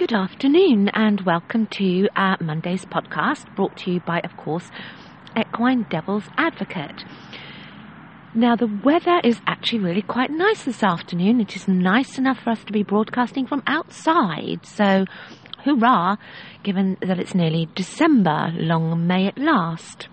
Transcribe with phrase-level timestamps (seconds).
[0.00, 4.70] Good afternoon and welcome to uh, Monday's podcast brought to you by, of course,
[5.36, 7.04] Equine Devil's Advocate.
[8.32, 11.38] Now, the weather is actually really quite nice this afternoon.
[11.42, 14.64] It is nice enough for us to be broadcasting from outside.
[14.64, 15.04] So,
[15.66, 16.16] hurrah,
[16.62, 18.52] given that it's nearly December.
[18.54, 20.08] Long may it last.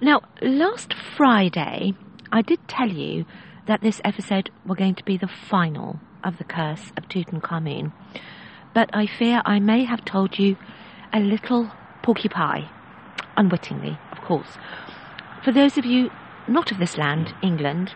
[0.00, 1.92] Now, last Friday,
[2.32, 3.24] I did tell you
[3.68, 7.92] that this episode were going to be the final of the curse of Tutankhamun
[8.78, 10.56] but I fear I may have told you
[11.12, 11.68] a little
[12.00, 12.70] porky pie,
[13.36, 14.56] unwittingly, of course.
[15.42, 16.10] For those of you
[16.46, 17.92] not of this land, England,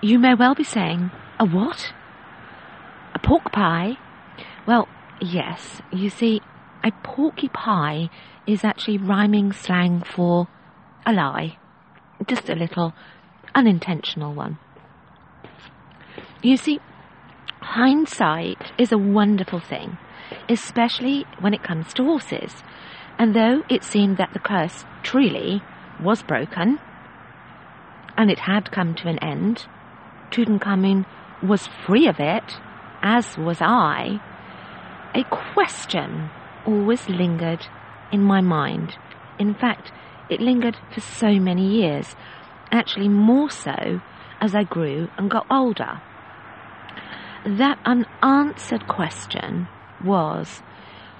[0.00, 1.92] you may well be saying, a what?
[3.14, 3.98] A pork pie?
[4.66, 4.88] Well,
[5.20, 6.40] yes, you see,
[6.82, 8.08] a porky pie
[8.46, 10.48] is actually rhyming slang for
[11.04, 11.58] a lie.
[12.26, 12.94] Just a little
[13.54, 14.56] unintentional one.
[16.42, 16.80] You see,
[17.60, 19.98] Hindsight is a wonderful thing,
[20.48, 22.62] especially when it comes to horses.
[23.18, 25.60] And though it seemed that the curse truly
[26.00, 26.78] was broken,
[28.16, 29.66] and it had come to an end,
[30.30, 31.04] Tutankhamun
[31.42, 32.58] was free of it,
[33.02, 34.20] as was I,
[35.14, 36.30] a question
[36.64, 37.66] always lingered
[38.12, 38.96] in my mind.
[39.38, 39.90] In fact,
[40.30, 42.14] it lingered for so many years,
[42.70, 44.00] actually more so
[44.40, 46.00] as I grew and got older
[47.44, 49.68] that unanswered question
[50.04, 50.60] was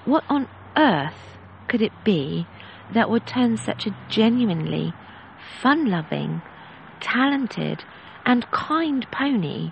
[0.05, 0.47] what on
[0.77, 1.37] earth
[1.67, 2.45] could it be
[2.93, 4.93] that would turn such a genuinely
[5.61, 6.41] fun loving,
[6.99, 7.83] talented,
[8.25, 9.71] and kind pony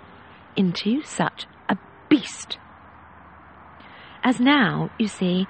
[0.56, 1.76] into such a
[2.08, 2.58] beast?
[4.22, 5.46] As now, you see,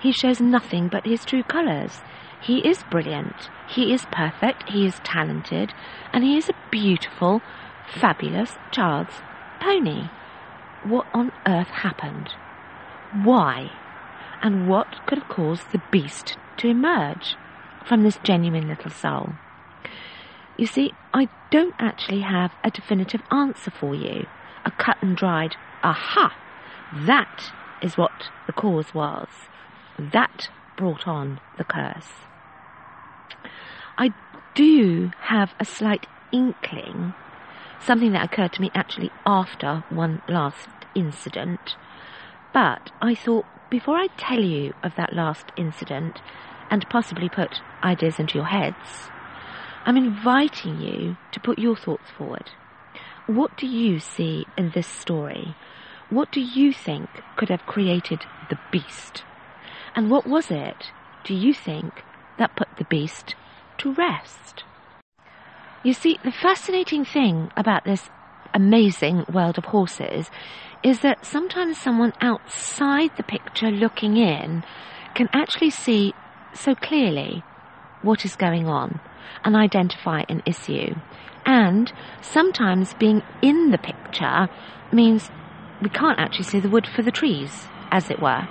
[0.00, 2.00] he shows nothing but his true colours.
[2.42, 5.72] He is brilliant, he is perfect, he is talented,
[6.12, 7.42] and he is a beautiful,
[7.94, 9.14] fabulous child's
[9.60, 10.08] pony
[10.84, 12.30] what on earth happened?
[13.24, 13.70] Why?
[14.42, 17.36] And what could have caused the beast to emerge
[17.84, 19.32] from this genuine little soul?
[20.56, 24.26] You see, I don't actually have a definitive answer for you.
[24.64, 26.34] A cut and dried, aha!
[27.06, 27.52] That
[27.82, 29.28] is what the cause was.
[29.98, 32.08] That brought on the curse.
[33.98, 34.12] I
[34.54, 37.14] do have a slight inkling
[37.84, 41.76] something that occurred to me actually after one last incident.
[42.52, 46.20] But I thought before I tell you of that last incident
[46.70, 49.10] and possibly put ideas into your heads,
[49.84, 52.50] I'm inviting you to put your thoughts forward.
[53.26, 55.54] What do you see in this story?
[56.10, 59.22] What do you think could have created the beast?
[59.94, 60.90] And what was it,
[61.24, 62.02] do you think,
[62.38, 63.36] that put the beast
[63.78, 64.64] to rest?
[65.82, 68.10] You see, the fascinating thing about this
[68.52, 70.30] amazing world of horses
[70.82, 74.62] is that sometimes someone outside the picture looking in
[75.14, 76.12] can actually see
[76.52, 77.42] so clearly
[78.02, 79.00] what is going on
[79.44, 80.94] and identify an issue.
[81.46, 81.90] And
[82.20, 84.48] sometimes being in the picture
[84.92, 85.30] means
[85.80, 88.46] we can't actually see the wood for the trees, as it were.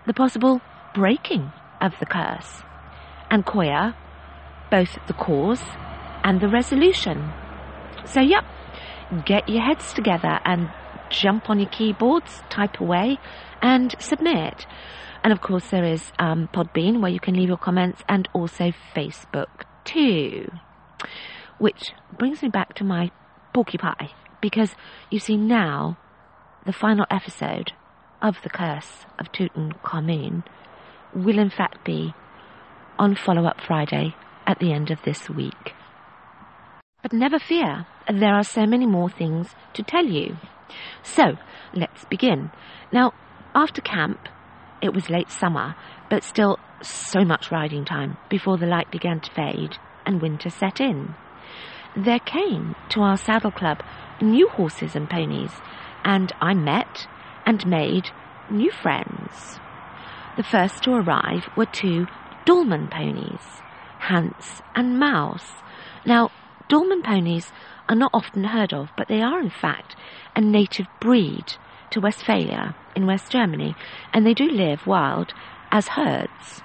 [0.06, 0.60] the possible
[0.94, 2.62] breaking of the curse,
[3.30, 3.94] and Koya,
[4.70, 5.62] both the cause
[6.24, 7.32] and the resolution.
[8.04, 8.44] So, yep,
[9.24, 10.70] get your heads together and
[11.10, 13.18] jump on your keyboards, type away,
[13.60, 14.66] and submit.
[15.22, 18.72] And of course, there is um, Podbean where you can leave your comments, and also
[18.94, 20.50] Facebook too.
[21.58, 23.10] Which brings me back to my
[23.54, 24.10] porky pie,
[24.40, 24.74] because
[25.10, 25.98] you see now
[26.66, 27.72] the final episode
[28.22, 30.44] of the curse of Tutankhamun
[31.14, 32.14] will in fact be
[32.98, 34.14] on Follow Up Friday
[34.46, 35.74] at the end of this week.
[37.02, 40.36] But never fear, there are so many more things to tell you.
[41.02, 41.36] So,
[41.74, 42.52] let's begin.
[42.92, 43.12] Now,
[43.54, 44.28] after camp,
[44.80, 45.74] it was late summer,
[46.08, 49.76] but still so much riding time before the light began to fade
[50.06, 51.14] and winter set in.
[51.96, 53.82] There came to our saddle club
[54.20, 55.52] new horses and ponies,
[56.04, 57.06] and I met
[57.46, 58.10] and made
[58.50, 59.60] new friends.
[60.36, 62.06] The first to arrive were two
[62.46, 63.62] Dülmen ponies,
[63.98, 65.52] Hans and Mouse.
[66.04, 66.30] Now,
[66.68, 67.52] Dülmen ponies
[67.88, 69.94] are not often heard of, but they are in fact
[70.34, 71.54] a native breed
[71.90, 73.74] to Westphalia in West Germany,
[74.12, 75.34] and they do live wild
[75.70, 76.62] as herds.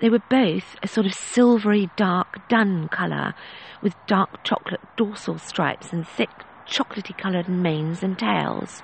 [0.00, 3.34] They were both a sort of silvery dark dun colour
[3.82, 6.30] with dark chocolate dorsal stripes and thick
[6.68, 8.82] chocolatey coloured manes and tails.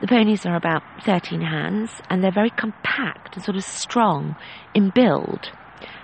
[0.00, 4.36] The ponies are about 13 hands and they're very compact and sort of strong
[4.74, 5.50] in build.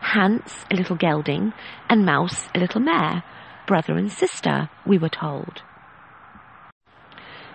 [0.01, 1.53] Hans, a little gelding,
[1.91, 3.23] and Mouse, a little mare,
[3.67, 5.63] brother and sister, we were told.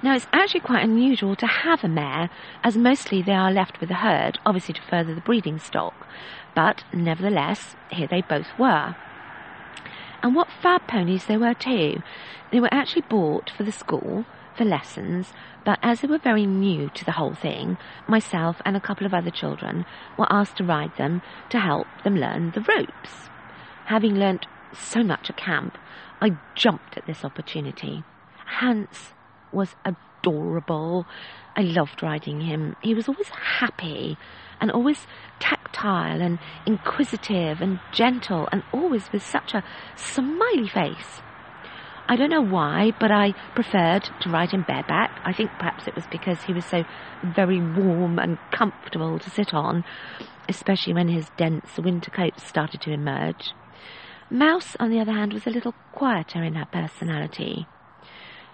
[0.03, 2.29] Now, it's actually quite unusual to have a mare,
[2.63, 6.07] as mostly they are left with a herd, obviously to further the breeding stock.
[6.55, 8.95] But nevertheless, here they both were.
[10.21, 12.03] And what fab ponies they were too.
[12.51, 14.25] They were actually bought for the school,
[14.57, 15.31] for lessons,
[15.63, 17.77] but as they were very new to the whole thing,
[18.07, 19.85] myself and a couple of other children
[20.17, 23.29] were asked to ride them to help them learn the ropes.
[23.85, 25.77] Having learnt so much at camp,
[26.19, 28.03] I jumped at this opportunity.
[28.45, 29.13] Hans
[29.51, 31.05] was adorable.
[31.55, 32.75] I loved riding him.
[32.81, 34.17] He was always happy
[34.59, 35.05] and always
[35.39, 39.63] tactile and inquisitive and gentle and always with such a
[39.95, 41.21] smiley face.
[42.09, 45.11] I don't know why, but I preferred to ride him bareback.
[45.25, 46.85] I think perhaps it was because he was so
[47.35, 49.83] very warm and comfortable to sit on,
[50.47, 53.51] especially when his dense winter coat started to emerge.
[54.29, 57.67] Mouse, on the other hand, was a little quieter in her personality.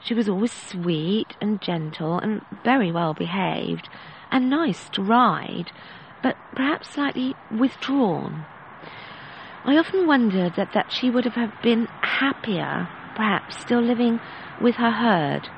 [0.04, 3.88] She was always sweet and gentle and very well behaved
[4.32, 5.72] and nice to ride,
[6.24, 8.46] but perhaps slightly withdrawn.
[9.66, 14.20] I often wondered that, that she would have been happier, perhaps still living
[14.60, 15.50] with her herd.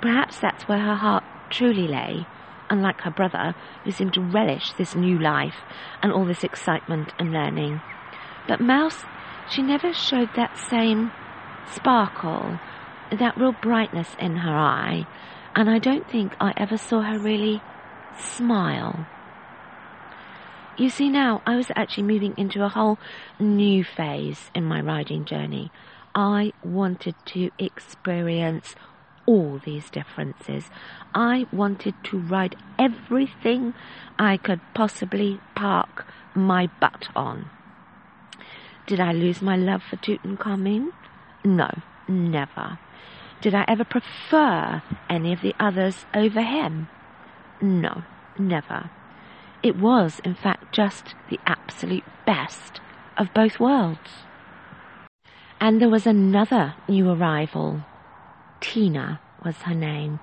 [0.00, 2.26] Perhaps that's where her heart truly lay,
[2.70, 3.54] unlike her brother,
[3.84, 5.56] who seemed to relish this new life
[6.02, 7.80] and all this excitement and learning.
[8.46, 9.04] But Mouse,
[9.50, 11.10] she never showed that same
[11.74, 12.58] sparkle
[13.10, 15.06] that real brightness in her eye,
[15.54, 17.62] and I don't think I ever saw her really
[18.18, 19.06] smile.
[20.76, 22.98] You see, now I was actually moving into a whole
[23.40, 25.70] new phase in my riding journey.
[26.18, 28.74] I wanted to experience
[29.26, 30.70] all these differences.
[31.14, 33.74] I wanted to ride everything
[34.18, 37.50] I could possibly park my butt on.
[38.86, 40.92] Did I lose my love for Tutankhamun?
[41.44, 41.68] No,
[42.08, 42.78] never.
[43.42, 46.88] Did I ever prefer any of the others over him?
[47.60, 48.04] No,
[48.38, 48.90] never.
[49.62, 52.80] It was, in fact, just the absolute best
[53.18, 54.24] of both worlds.
[55.60, 57.82] And there was another new arrival.
[58.60, 60.20] Tina was her name.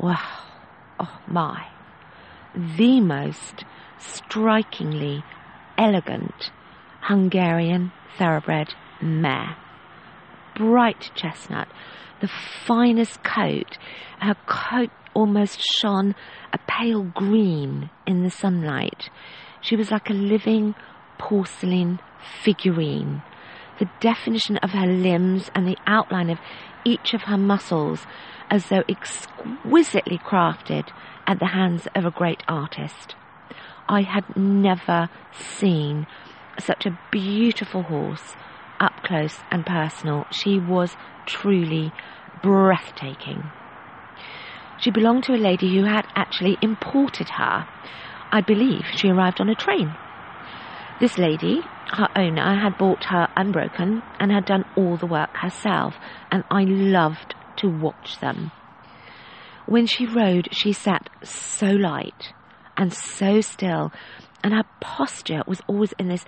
[0.00, 0.42] Wow,
[0.98, 1.68] oh my.
[2.54, 3.64] The most
[3.98, 5.24] strikingly
[5.78, 6.50] elegant
[7.02, 9.56] Hungarian thoroughbred mare.
[10.56, 11.68] Bright chestnut,
[12.20, 12.30] the
[12.66, 13.78] finest coat.
[14.20, 16.14] Her coat almost shone
[16.52, 19.10] a pale green in the sunlight.
[19.60, 20.74] She was like a living
[21.18, 22.00] porcelain
[22.42, 23.22] figurine.
[23.78, 26.38] The definition of her limbs and the outline of
[26.84, 28.06] each of her muscles
[28.50, 30.90] as though exquisitely crafted
[31.26, 33.16] at the hands of a great artist.
[33.88, 36.06] I had never seen
[36.58, 38.36] such a beautiful horse
[38.78, 40.26] up close and personal.
[40.30, 41.92] She was truly
[42.40, 43.50] breathtaking.
[44.76, 47.66] She belonged to a lady who had actually imported her.
[48.30, 49.96] I believe she arrived on a train.
[51.00, 51.60] This lady,
[51.92, 55.98] her owner, had bought her unbroken and had done all the work herself,
[56.30, 58.52] and I loved to watch them.
[59.66, 62.32] When she rode, she sat so light
[62.76, 63.92] and so still,
[64.42, 66.24] and her posture was always in this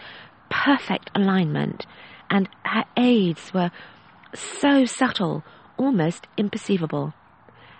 [0.48, 1.86] perfect alignment,
[2.28, 3.70] and her aids were
[4.34, 5.44] so subtle,
[5.76, 7.12] almost imperceivable.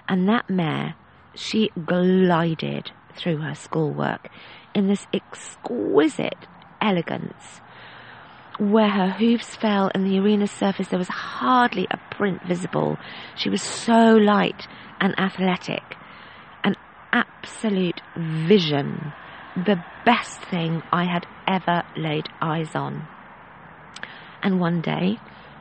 [0.08, 0.94] And that mare,
[1.34, 4.28] she glided through her schoolwork
[4.74, 6.46] in this exquisite
[6.80, 7.60] elegance.
[8.58, 12.96] Where her hoofs fell in the arena surface, there was hardly a print visible.
[13.36, 14.66] She was so light
[15.00, 15.96] and athletic.
[16.64, 16.74] An
[17.12, 19.12] absolute vision.
[19.56, 23.06] The best thing I had ever laid eyes on.
[24.42, 25.18] And one day,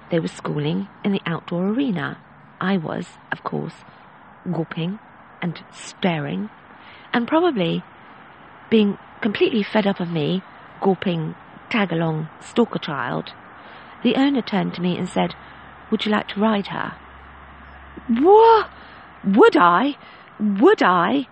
[0.10, 2.18] they were schooling in the outdoor arena.
[2.62, 3.74] I was, of course,
[4.52, 5.00] gulping
[5.42, 6.50] and staring,
[7.14, 7.84] and probably
[8.70, 10.42] being completely fed up of me
[10.82, 11.36] gulping
[11.70, 13.34] tag along stalker child.
[14.04, 15.36] The owner turned to me and said,
[15.90, 16.94] Would you like to ride her?
[18.08, 18.70] What?
[19.24, 19.98] Would I?
[20.40, 21.28] Would I?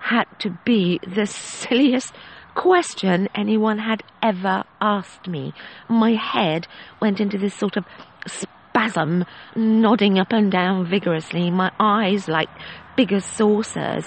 [0.00, 2.14] Had to be the silliest
[2.54, 5.52] question anyone had ever asked me.
[5.88, 6.66] My head
[7.00, 7.84] went into this sort of
[8.26, 12.48] spasm, nodding up and down vigorously, my eyes like
[12.96, 14.06] bigger saucers.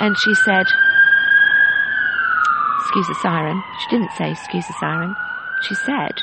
[0.00, 0.66] And she said,
[2.80, 3.62] Excuse the siren.
[3.80, 5.14] She didn't say, Excuse the siren.
[5.62, 6.22] She said,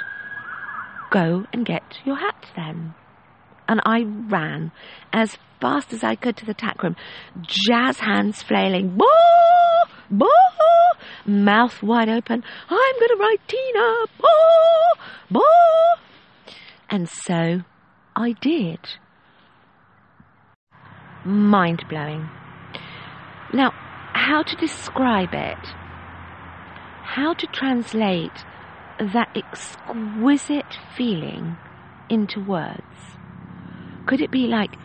[1.11, 2.93] Go and get your hat then.
[3.67, 4.71] And I ran
[5.11, 6.95] as fast as I could to the tack room,
[7.41, 9.05] jazz hands flailing, boo,
[10.11, 10.27] boo,
[11.25, 12.43] mouth wide open.
[12.69, 16.53] I'm going to write Tina, boo, boo.
[16.89, 17.61] And so
[18.15, 18.79] I did.
[21.25, 22.29] Mind blowing.
[23.53, 23.71] Now,
[24.13, 25.57] how to describe it?
[27.13, 28.43] How to translate
[28.99, 31.55] that exquisite feeling
[32.09, 32.81] into words?
[34.05, 34.75] Could it be like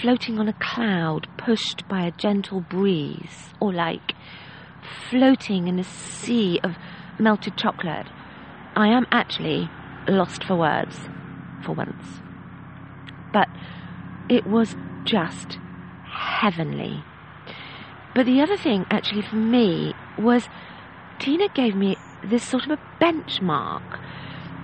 [0.00, 4.14] floating on a cloud pushed by a gentle breeze, or like
[5.10, 6.76] floating in a sea of
[7.18, 8.08] melted chocolate?
[8.74, 9.68] I am actually
[10.08, 11.08] lost for words
[11.62, 12.20] for once.
[13.32, 13.48] But
[14.28, 14.74] it was
[15.04, 15.58] just
[16.40, 17.04] heavenly.
[18.14, 20.48] But the other thing, actually, for me, was
[21.20, 24.00] Tina gave me this sort of a benchmark.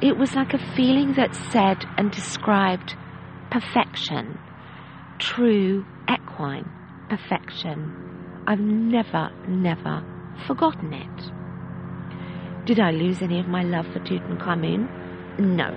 [0.00, 2.96] It was like a feeling that said and described
[3.50, 4.38] perfection,
[5.18, 6.64] true equine
[7.10, 7.92] perfection.
[8.46, 10.02] I've never, never
[10.46, 11.30] forgotten it.
[12.64, 14.88] Did I lose any of my love for Tutankhamun?
[15.38, 15.70] No,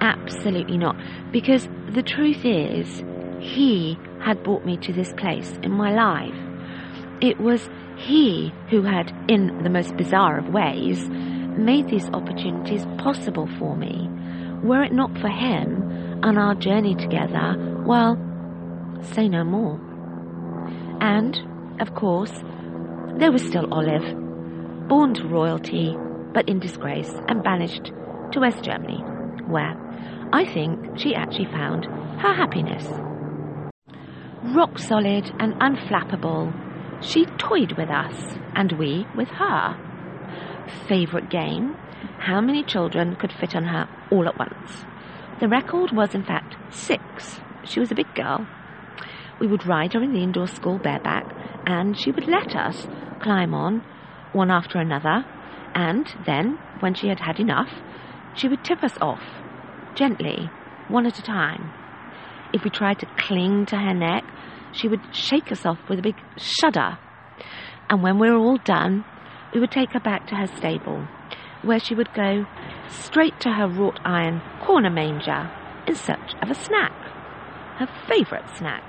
[0.00, 0.96] absolutely not.
[1.32, 3.02] Because the truth is,
[3.40, 6.34] he had brought me to this place in my life.
[7.20, 13.48] It was he who had, in the most bizarre of ways, made these opportunities possible
[13.58, 14.08] for me.
[14.62, 18.16] Were it not for him and our journey together, well,
[19.14, 19.78] say no more.
[21.00, 21.38] And,
[21.80, 22.32] of course,
[23.18, 25.96] there was still Olive, born to royalty,
[26.32, 27.92] but in disgrace and banished
[28.32, 29.02] to West Germany,
[29.48, 29.74] where
[30.32, 31.84] I think she actually found
[32.20, 32.86] her happiness.
[34.54, 36.67] Rock solid and unflappable,
[37.00, 39.76] she toyed with us, and we with her.
[40.88, 41.76] Favourite game?
[42.18, 44.84] How many children could fit on her all at once?
[45.40, 47.40] The record was, in fact, six.
[47.64, 48.46] She was a big girl.
[49.40, 51.34] We would ride her in the indoor school bareback,
[51.66, 52.88] and she would let us
[53.20, 53.82] climb on,
[54.32, 55.24] one after another,
[55.74, 57.70] and then, when she had had enough,
[58.34, 59.22] she would tip us off,
[59.94, 60.50] gently,
[60.88, 61.72] one at a time.
[62.52, 64.24] If we tried to cling to her neck,
[64.72, 66.98] she would shake us off with a big shudder.
[67.90, 69.04] And when we were all done,
[69.54, 71.06] we would take her back to her stable,
[71.62, 72.44] where she would go
[72.88, 75.50] straight to her wrought iron corner manger
[75.86, 76.92] in search of a snack.
[77.78, 78.82] Her favourite snack.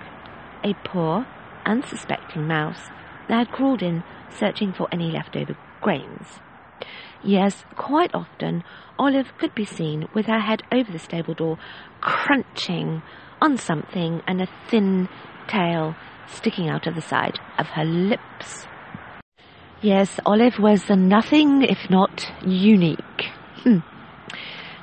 [0.64, 1.26] A poor,
[1.66, 2.90] unsuspecting mouse
[3.28, 6.40] that had crawled in searching for any leftover grains.
[7.24, 8.64] Yes, quite often
[8.98, 11.58] Olive could be seen with her head over the stable door,
[12.02, 13.02] crunching
[13.42, 15.08] on something and a thin
[15.50, 15.96] tail
[16.28, 18.68] sticking out of the side of her lips.
[19.82, 23.26] Yes, Olive was nothing if not unique.
[23.64, 23.80] Hmm.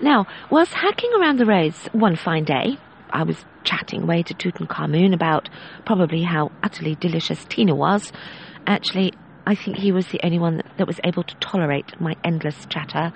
[0.00, 2.78] Now, whilst hacking around the roads one fine day,
[3.10, 5.48] I was chatting away to Tutankhamun about
[5.84, 8.12] probably how utterly delicious Tina was.
[8.66, 9.12] Actually,
[9.46, 12.66] I think he was the only one that, that was able to tolerate my endless
[12.68, 13.12] chatter,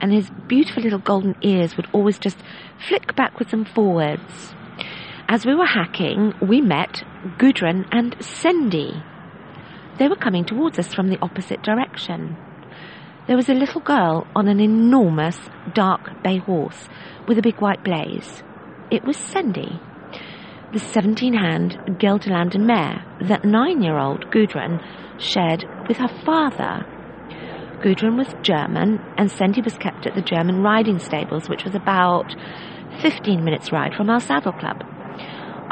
[0.00, 2.38] and his beautiful little golden ears would always just
[2.88, 4.54] flick backwards and forwards.
[5.32, 7.04] As we were hacking, we met
[7.38, 9.00] Gudrun and Cindy.
[9.96, 12.36] They were coming towards us from the opposite direction.
[13.28, 15.38] There was a little girl on an enormous
[15.72, 16.88] dark bay horse
[17.28, 18.42] with a big white blaze.
[18.90, 19.78] It was Cindy,
[20.72, 24.80] the 17 hand Gelderlander mare that nine year old Gudrun
[25.20, 26.84] shared with her father.
[27.80, 32.34] Gudrun was German, and Cindy was kept at the German riding stables, which was about
[33.00, 34.82] 15 minutes' ride from our saddle club.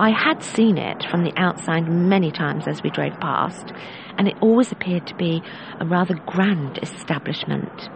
[0.00, 3.72] I had seen it from the outside many times as we drove past,
[4.16, 5.42] and it always appeared to be
[5.80, 7.88] a rather grand establishment.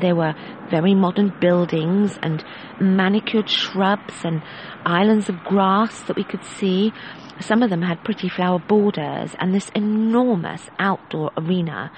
[0.00, 0.34] There were
[0.68, 2.44] very modern buildings and
[2.80, 4.42] manicured shrubs and
[4.84, 6.92] islands of grass that we could see.
[7.38, 11.92] Some of them had pretty flower borders and this enormous outdoor arena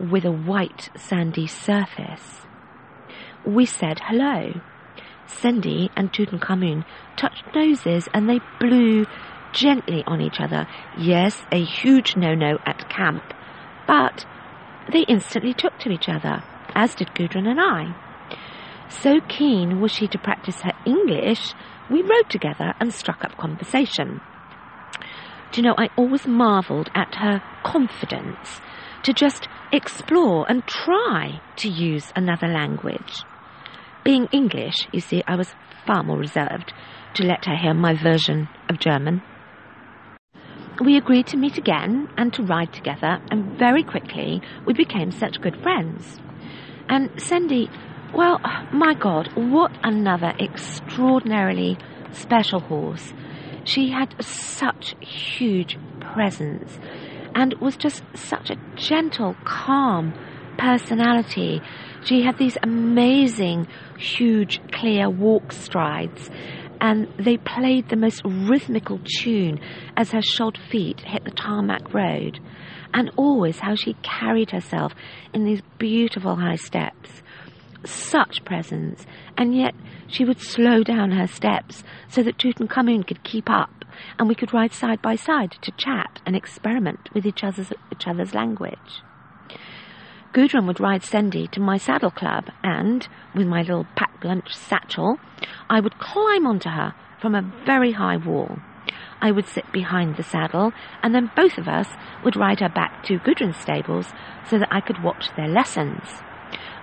[0.00, 2.46] with a white sandy surface.
[3.44, 4.54] We said hello.
[5.26, 6.84] Sendy and Tutankhamun
[7.16, 9.06] touched noses and they blew
[9.52, 10.66] gently on each other.
[10.98, 13.22] Yes, a huge no-no at camp.
[13.86, 14.26] But
[14.92, 16.42] they instantly took to each other,
[16.74, 17.94] as did Gudrun and I.
[18.88, 21.54] So keen was she to practice her English,
[21.90, 24.20] we rode together and struck up conversation.
[25.52, 28.60] Do you know, I always marvelled at her confidence
[29.04, 33.24] to just explore and try to use another language.
[34.04, 35.54] Being English, you see, I was
[35.86, 36.74] far more reserved
[37.14, 39.22] to let her hear my version of German.
[40.84, 45.40] We agreed to meet again and to ride together, and very quickly we became such
[45.40, 46.18] good friends.
[46.86, 47.70] And Sandy,
[48.14, 48.40] well,
[48.74, 51.78] my God, what another extraordinarily
[52.12, 53.14] special horse.
[53.64, 56.78] She had such huge presence
[57.34, 60.12] and was just such a gentle, calm
[60.58, 61.60] personality.
[62.04, 63.66] She had these amazing,
[63.98, 66.30] huge, clear walk strides
[66.84, 69.58] and they played the most rhythmical tune
[69.96, 72.38] as her shod feet hit the tarmac road,
[72.92, 74.92] and always how she carried herself
[75.32, 77.22] in these beautiful high steps.
[77.86, 79.06] Such presence,
[79.38, 79.74] and yet
[80.08, 83.84] she would slow down her steps so that Tutankhamun could keep up,
[84.18, 88.06] and we could ride side by side to chat and experiment with each other's, each
[88.06, 89.02] other's language.
[90.34, 95.20] Gudrun would ride Sendy to my saddle club, and, with my little packed lunch satchel,
[95.70, 98.58] I would climb onto her from a very high wall.
[99.22, 100.72] I would sit behind the saddle,
[101.04, 101.86] and then both of us
[102.24, 104.12] would ride her back to Gudrun's stables
[104.50, 106.02] so that I could watch their lessons.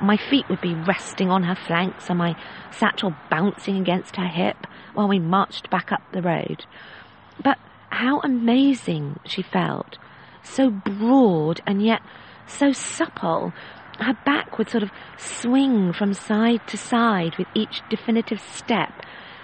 [0.02, 2.38] My feet would be resting on her flanks and my
[2.72, 6.66] satchel bouncing against her hip while we marched back up the road.
[7.44, 9.98] But how amazing she felt!
[10.42, 12.02] So broad and yet
[12.48, 13.54] so supple.
[14.00, 18.92] Her back would sort of swing from side to side with each definitive step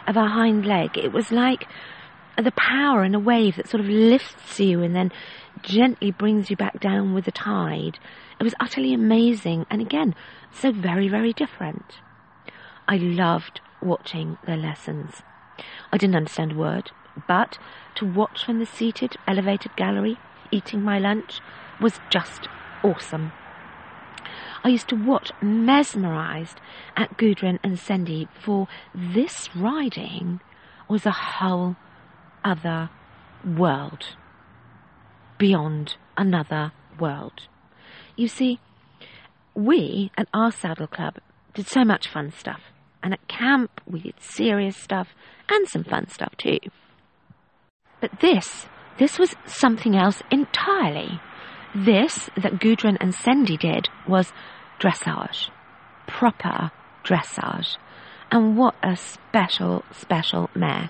[0.08, 0.98] of her hind leg.
[0.98, 1.68] It was like
[2.38, 5.12] the power in a wave that sort of lifts you and then
[5.64, 8.00] gently brings you back down with the tide.
[8.40, 10.16] It was utterly amazing and again,
[10.52, 12.00] so very, very different.
[12.88, 15.22] I loved watching their lessons.
[15.92, 16.92] I didn't understand a word,
[17.28, 17.58] but
[17.96, 20.18] to watch from the seated, elevated gallery,
[20.52, 21.42] eating my lunch,
[21.82, 22.48] was just
[22.84, 23.32] awesome.
[24.64, 26.60] I used to watch mesmerized
[26.96, 30.42] at Gudrun and Sendy, for this riding
[30.90, 31.76] was a whole
[32.44, 32.90] other
[33.46, 34.16] world.
[35.38, 37.44] Beyond another world.
[38.16, 38.60] You see,
[39.54, 41.16] we at our saddle club
[41.54, 42.62] did so much fun stuff.
[43.04, 45.10] And at camp, we did serious stuff
[45.50, 46.60] and some fun stuff too.
[48.02, 48.66] But this,
[48.98, 51.20] this was something else entirely.
[51.86, 54.34] This that Gudrun and Sendy did was
[54.80, 55.52] dressage.
[56.08, 56.72] Proper
[57.04, 57.78] dressage.
[58.32, 60.90] And what a special, special mare.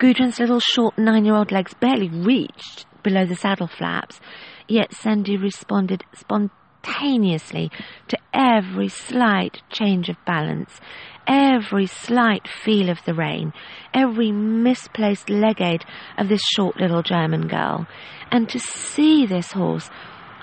[0.00, 4.20] Gudrun's little short nine year old legs barely reached below the saddle flaps,
[4.66, 7.70] yet Sendy responded spontaneously
[8.08, 10.80] to every slight change of balance,
[11.28, 13.52] every slight feel of the rein,
[13.94, 15.84] every misplaced leg aid
[16.16, 17.86] of this short little German girl.
[18.30, 19.90] And to see this horse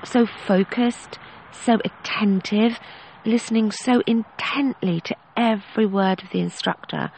[0.04, 1.20] so focused,
[1.52, 2.80] so attentive,
[3.26, 7.12] listening so intently to every word of the instructor,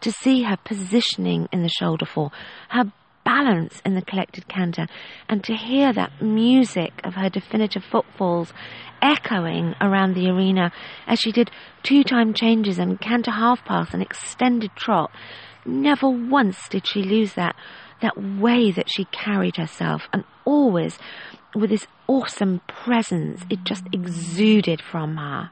[0.00, 2.30] to see her positioning in the shoulder fore,
[2.70, 2.92] her
[3.24, 4.86] balance in the collected canter,
[5.28, 8.52] and to hear that music of her definitive footfalls
[9.02, 10.72] echoing around the arena
[11.06, 11.50] as she did
[11.82, 15.10] two time changes and canter half pass and extended trot.
[15.66, 17.54] Never once did she lose that
[18.02, 20.98] that way that she carried herself and always
[21.54, 25.50] with this awesome presence it just exuded from her.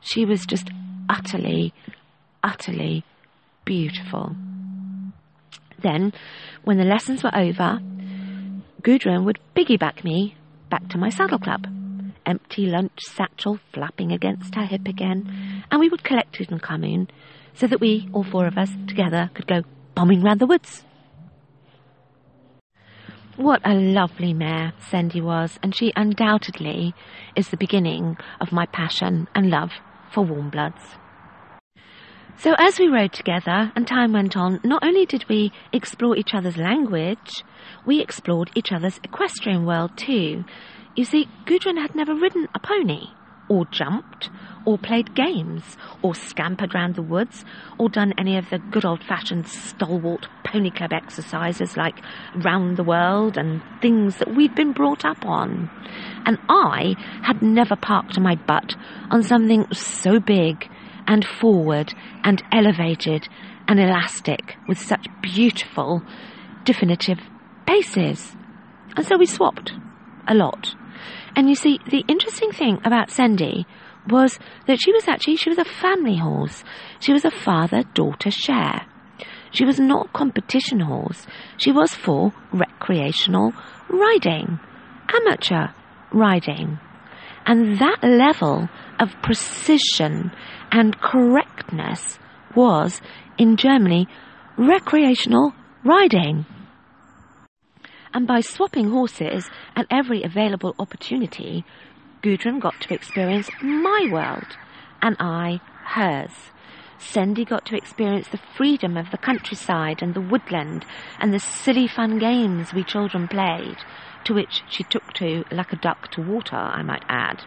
[0.00, 0.70] She was just
[1.08, 1.72] utterly,
[2.42, 3.04] utterly
[3.64, 4.34] beautiful.
[5.78, 6.12] Then,
[6.64, 7.80] when the lessons were over,
[8.82, 10.36] Gudrun would piggyback me
[10.70, 11.66] back to my saddle club
[12.26, 17.08] empty lunch satchel flapping against her hip again, and we would collect Tutankhamun
[17.54, 19.62] so that we, all four of us, together could go
[19.94, 20.84] bombing round the woods.
[23.36, 26.94] What a lovely mare Sandy was, and she undoubtedly
[27.34, 29.70] is the beginning of my passion and love
[30.10, 30.82] for warm bloods.
[32.36, 36.34] So as we rode together and time went on, not only did we explore each
[36.34, 37.42] other's language,
[37.86, 40.44] we explored each other's equestrian world too,
[40.94, 43.06] you see, Gudrun had never ridden a pony,
[43.52, 44.30] or jumped,
[44.64, 47.44] or played games, or scampered round the woods,
[47.78, 52.02] or done any of the good old fashioned stalwart pony club exercises like
[52.42, 55.68] round the world and things that we'd been brought up on.
[56.24, 58.74] And I had never parked my butt
[59.10, 60.70] on something so big
[61.06, 61.92] and forward
[62.24, 63.28] and elevated
[63.68, 66.02] and elastic with such beautiful,
[66.64, 67.18] definitive
[67.66, 68.34] paces.
[68.96, 69.72] And so we swapped
[70.26, 70.74] a lot.
[71.34, 73.64] And you see, the interesting thing about Sendy
[74.08, 76.64] was that she was actually, she was a family horse.
[77.00, 78.86] She was a father-daughter share.
[79.52, 81.26] She was not competition horse.
[81.56, 83.52] She was for recreational
[83.88, 84.58] riding,
[85.12, 85.68] amateur
[86.12, 86.78] riding.
[87.46, 88.68] And that level
[88.98, 90.32] of precision
[90.70, 92.18] and correctness
[92.56, 93.00] was,
[93.36, 94.06] in Germany,
[94.56, 95.52] recreational
[95.84, 96.46] riding.
[98.14, 101.64] And by swapping horses at every available opportunity,
[102.22, 104.56] Gudrun got to experience my world,
[105.00, 106.30] and I hers.
[106.98, 110.84] Sendy got to experience the freedom of the countryside and the woodland
[111.18, 113.76] and the silly fun games we children played,
[114.24, 117.42] to which she took to like a duck to water, I might add.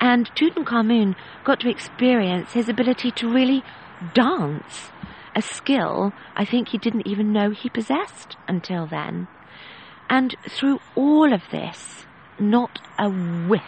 [0.00, 3.64] And Tutankhamun got to experience his ability to really
[4.12, 4.90] dance,
[5.34, 9.26] a skill I think he didn't even know he possessed until then.
[10.08, 12.06] And through all of this,
[12.38, 13.62] not a whiff,